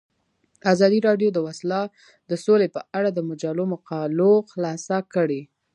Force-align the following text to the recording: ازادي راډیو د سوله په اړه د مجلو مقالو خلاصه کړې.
ازادي 0.73 0.99
راډیو 1.07 1.29
د 2.29 2.31
سوله 2.43 2.65
په 2.75 2.81
اړه 2.97 3.09
د 3.13 3.19
مجلو 3.29 3.63
مقالو 3.73 4.31
خلاصه 4.51 4.97
کړې. 5.13 5.41